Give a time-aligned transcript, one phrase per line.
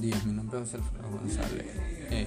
[0.00, 1.66] Buenos días, mi nombre es Alfredo González.
[2.10, 2.26] Eh,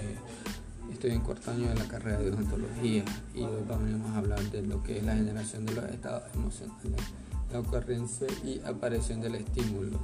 [0.92, 3.04] estoy en cuarto año de la carrera de odontología
[3.34, 7.04] y hoy vamos a hablar de lo que es la generación de los estados emocionales,
[7.52, 9.98] la ocurrencia y aparición del estímulo.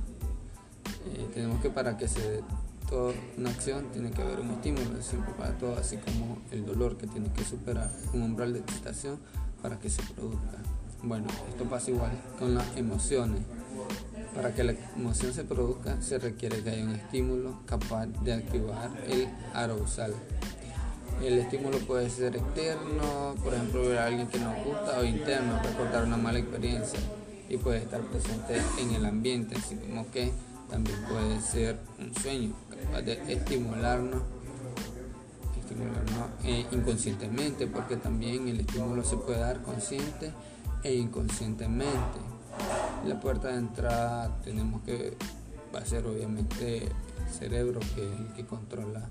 [1.13, 2.44] Eh, tenemos que para que se dé
[2.90, 6.98] toda una acción tiene que haber un estímulo siempre para todo, así como el dolor
[6.98, 9.20] que tiene que superar un umbral de excitación
[9.62, 10.58] para que se produzca.
[11.04, 13.41] Bueno, esto pasa igual con las emociones.
[14.39, 18.89] Para que la emoción se produzca se requiere que haya un estímulo capaz de activar
[19.09, 20.13] el arousal.
[21.21, 25.62] El estímulo puede ser externo, por ejemplo ver a alguien que nos gusta, o interno,
[25.62, 27.02] recordar una mala experiencia
[27.49, 30.31] y puede estar presente en el ambiente, así como que
[30.70, 34.21] también puede ser un sueño capaz de estimularnos,
[35.59, 40.31] estimularnos eh, inconscientemente, porque también el estímulo se puede dar consciente
[40.81, 42.38] e inconscientemente.
[43.05, 45.15] La puerta de entrada tenemos que
[45.74, 49.07] va a ser obviamente el cerebro que es el que controla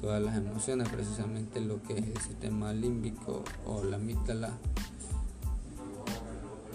[0.00, 4.50] todas las emociones, precisamente lo que es el sistema límbico o la amígdala.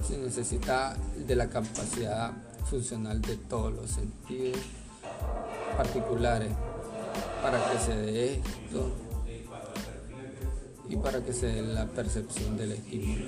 [0.06, 2.32] Se necesita de la capacidad
[2.66, 4.60] funcional de todos los sentidos
[5.76, 6.52] particulares
[7.42, 8.92] para que se dé esto
[10.90, 13.26] y para que se dé la percepción del estímulo.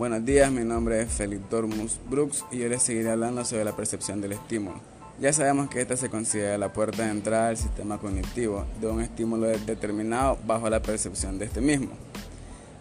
[0.00, 3.76] Buenos días, mi nombre es Félix Dormus Brooks y yo les seguiré hablando sobre la
[3.76, 4.80] percepción del estímulo.
[5.20, 9.02] Ya sabemos que esta se considera la puerta de entrada al sistema cognitivo de un
[9.02, 11.90] estímulo determinado bajo la percepción de este mismo.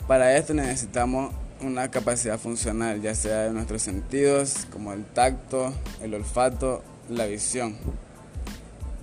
[0.08, 6.14] Para esto necesitamos una capacidad funcional, ya sea de nuestros sentidos, como el tacto, el
[6.14, 7.76] olfato, la visión.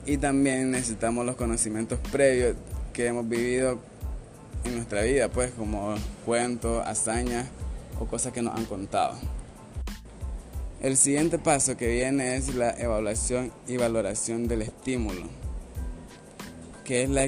[0.06, 2.56] Y también necesitamos los conocimientos previos
[2.94, 3.78] que hemos vivido
[4.64, 7.46] en nuestra vida, pues como cuentos, hazañas
[8.00, 9.16] o cosas que nos han contado.
[10.80, 15.22] El siguiente paso que viene es la evaluación y valoración del estímulo,
[16.84, 17.24] que es la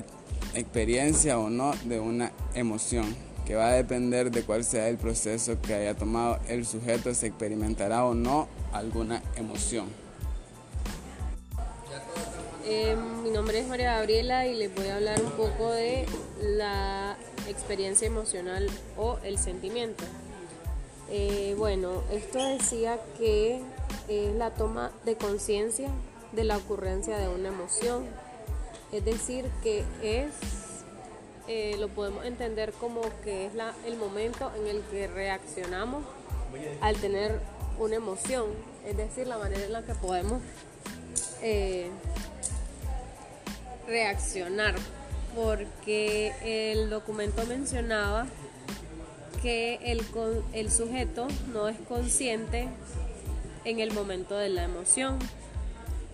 [0.55, 5.61] experiencia o no de una emoción, que va a depender de cuál sea el proceso
[5.62, 9.87] que haya tomado el sujeto, se experimentará o no alguna emoción.
[12.67, 16.05] Eh, mi nombre es María Gabriela y les voy a hablar un poco de
[16.43, 17.17] la
[17.49, 18.69] experiencia emocional
[18.99, 20.05] o el sentimiento.
[21.11, 23.63] Eh, bueno, esto decía que
[24.09, 25.89] es la toma de conciencia
[26.33, 28.05] de la ocurrencia de una emoción.
[28.93, 30.33] Es decir, que es,
[31.47, 36.05] eh, lo podemos entender como que es la, el momento en el que reaccionamos
[36.81, 37.41] al tener
[37.79, 38.47] una emoción.
[38.87, 40.43] Es decir, la manera en la que podemos
[41.43, 41.91] eh,
[43.87, 44.75] reaccionar.
[45.35, 46.33] Porque
[46.73, 48.27] el documento mencionaba
[49.43, 50.03] que el,
[50.53, 52.69] el sujeto no es consciente
[53.65, 55.19] en el momento de la emoción.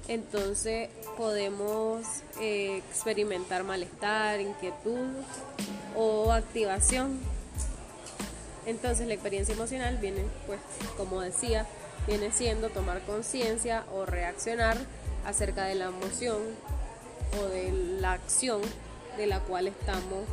[0.09, 2.05] Entonces podemos
[2.41, 5.09] eh, experimentar malestar, inquietud
[5.97, 7.19] o activación.
[8.67, 10.61] Entonces la experiencia emocional viene, pues,
[10.97, 11.67] como decía,
[12.07, 14.77] viene siendo tomar conciencia o reaccionar
[15.25, 16.39] acerca de la emoción
[17.41, 18.61] o de la acción
[19.17, 20.25] de la cual estamos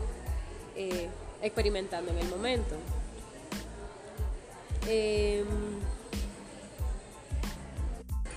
[0.76, 1.08] eh,
[1.42, 2.76] experimentando en el momento.
[4.88, 5.46] Em,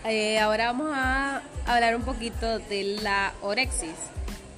[0.05, 3.95] eh, ahora vamos a hablar un poquito de la orexis,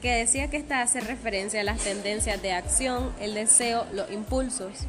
[0.02, 4.86] que decía que esta hace referencia a las tendencias de acción, el deseo, los impulsos.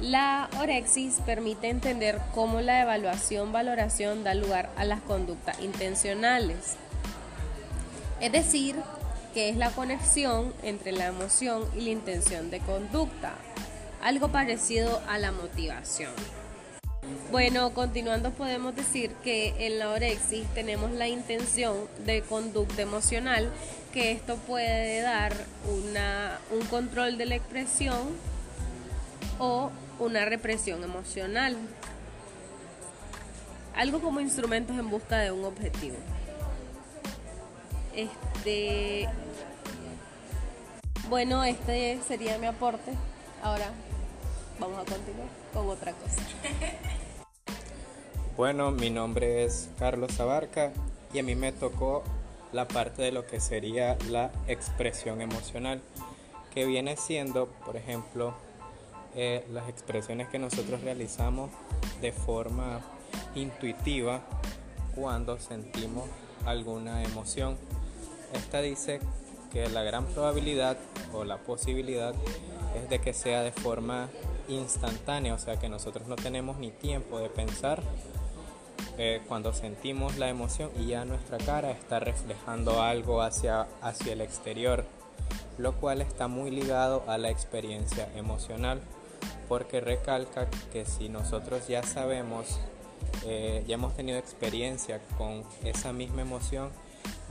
[0.00, 6.76] La orexis permite entender cómo la evaluación-valoración da lugar a las conductas intencionales.
[8.20, 8.76] Es decir,
[9.36, 13.34] que es la conexión entre la emoción y la intención de conducta,
[14.02, 16.10] algo parecido a la motivación.
[17.30, 21.76] Bueno, continuando podemos decir que en la orexis tenemos la intención
[22.06, 23.52] de conducta emocional,
[23.92, 25.34] que esto puede dar
[25.70, 28.16] una, un control de la expresión
[29.38, 31.58] o una represión emocional.
[33.74, 35.96] Algo como instrumentos en busca de un objetivo.
[37.94, 39.08] Este,
[41.08, 42.92] bueno, este sería mi aporte.
[43.42, 43.70] Ahora
[44.58, 46.22] vamos a continuar con otra cosa.
[48.36, 50.70] Bueno, mi nombre es Carlos Abarca
[51.14, 52.04] y a mí me tocó
[52.52, 55.80] la parte de lo que sería la expresión emocional,
[56.52, 58.34] que viene siendo, por ejemplo,
[59.14, 61.50] eh, las expresiones que nosotros realizamos
[62.02, 62.82] de forma
[63.34, 64.20] intuitiva
[64.94, 66.04] cuando sentimos
[66.44, 67.56] alguna emoción.
[68.34, 69.00] Esta dice
[69.56, 70.76] que la gran probabilidad
[71.14, 72.14] o la posibilidad
[72.76, 74.10] es de que sea de forma
[74.48, 77.82] instantánea, o sea que nosotros no tenemos ni tiempo de pensar
[78.98, 84.20] eh, cuando sentimos la emoción y ya nuestra cara está reflejando algo hacia, hacia el
[84.20, 84.84] exterior,
[85.56, 88.82] lo cual está muy ligado a la experiencia emocional,
[89.48, 92.60] porque recalca que si nosotros ya sabemos,
[93.24, 96.68] eh, ya hemos tenido experiencia con esa misma emoción,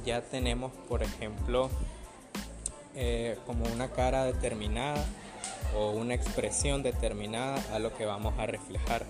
[0.04, 1.70] ya tenemos, por ejemplo,
[2.96, 5.04] eh, como una cara determinada
[5.76, 9.06] o una expresión determinada a lo que vamos a reflejar.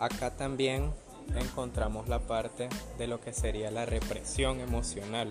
[0.00, 0.92] Acá también
[1.36, 2.68] encontramos la parte
[2.98, 5.28] de lo que sería la represión emocional.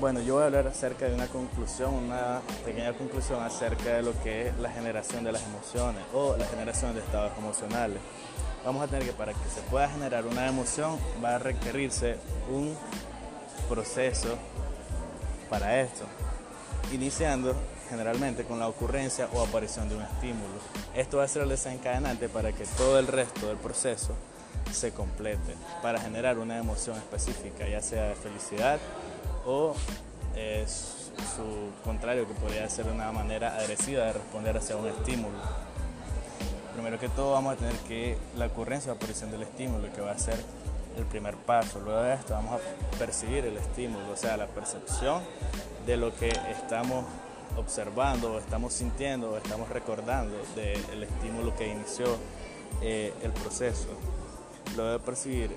[0.00, 4.12] Bueno, yo voy a hablar acerca de una conclusión, una pequeña conclusión acerca de lo
[4.22, 7.98] que es la generación de las emociones o la generación de estados emocionales.
[8.64, 12.16] Vamos a tener que para que se pueda generar una emoción va a requerirse
[12.48, 12.76] un
[13.68, 14.38] proceso
[15.50, 16.04] para esto,
[16.92, 17.56] iniciando
[17.90, 20.60] generalmente con la ocurrencia o aparición de un estímulo.
[20.94, 24.14] Esto va a ser el desencadenante para que todo el resto del proceso
[24.72, 28.78] se complete, para generar una emoción específica, ya sea de felicidad,
[29.48, 29.74] o
[30.36, 35.38] es su contrario, que podría ser una manera agresiva de responder hacia un estímulo.
[36.74, 40.12] Primero que todo vamos a tener que la ocurrencia o aparición del estímulo, que va
[40.12, 40.36] a ser
[40.96, 41.80] el primer paso.
[41.80, 45.22] Luego de esto vamos a percibir el estímulo, o sea, la percepción
[45.86, 47.06] de lo que estamos
[47.56, 52.18] observando, estamos sintiendo, estamos recordando del estímulo que inició
[52.82, 53.88] eh, el proceso.
[54.76, 55.56] Luego de percibir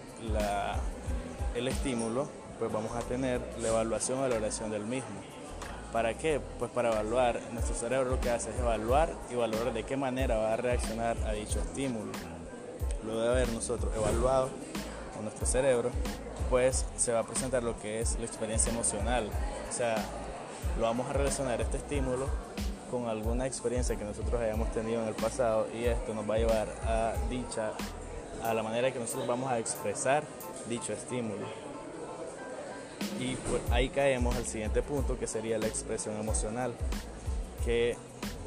[1.54, 2.30] el estímulo,
[2.62, 5.20] pues vamos a tener la evaluación o valoración del mismo.
[5.92, 6.40] ¿Para qué?
[6.60, 10.38] Pues para evaluar, nuestro cerebro lo que hace es evaluar y valorar de qué manera
[10.38, 12.12] va a reaccionar a dicho estímulo.
[13.04, 14.50] Luego de haber nosotros evaluado
[15.16, 15.90] con nuestro cerebro,
[16.52, 19.28] pues se va a presentar lo que es la experiencia emocional.
[19.68, 19.96] O sea,
[20.78, 22.28] lo vamos a relacionar este estímulo
[22.92, 26.38] con alguna experiencia que nosotros hayamos tenido en el pasado y esto nos va a
[26.38, 27.72] llevar a dicha,
[28.44, 30.24] a la manera que nosotros vamos a expresar
[30.70, 31.71] dicho estímulo.
[33.20, 36.74] Y pues ahí caemos al siguiente punto que sería la expresión emocional,
[37.66, 37.96] que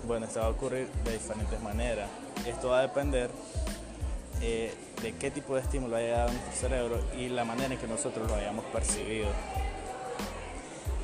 [0.06, 2.08] bueno, esto va a ocurrir de diferentes maneras.
[2.46, 3.30] Esto va a depender
[4.40, 4.72] eh,
[5.02, 8.28] de qué tipo de estímulo haya dado nuestro cerebro y la manera en que nosotros
[8.28, 9.28] lo hayamos percibido.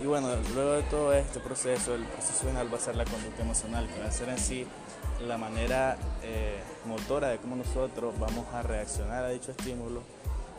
[0.03, 3.43] Y bueno, luego de todo este proceso, el proceso final va a ser la conducta
[3.43, 4.67] emocional, que va a ser en sí
[5.27, 10.01] la manera eh, motora de cómo nosotros vamos a reaccionar a dicho estímulo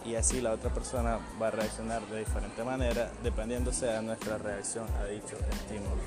[0.06, 4.88] y así la otra persona va a reaccionar de diferente manera dependiéndose de nuestra reacción
[5.00, 6.02] a dicho estímulo.